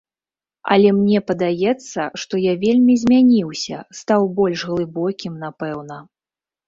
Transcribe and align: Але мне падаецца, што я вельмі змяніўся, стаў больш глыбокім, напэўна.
Але 0.75 0.89
мне 0.99 1.19
падаецца, 1.29 2.07
што 2.23 2.33
я 2.45 2.53
вельмі 2.65 2.93
змяніўся, 3.03 3.85
стаў 4.01 4.21
больш 4.41 4.59
глыбокім, 4.71 5.33
напэўна. 5.47 5.97